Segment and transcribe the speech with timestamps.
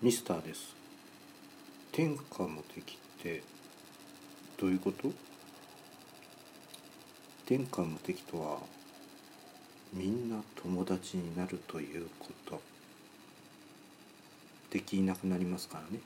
[0.00, 0.76] ミスターです。
[1.90, 3.42] 天下無敵って
[4.56, 5.10] どういうこと？
[7.46, 8.58] 天下無敵とは
[9.92, 12.60] みんな友達になるということ。
[14.70, 15.98] 敵いなくなりますからね。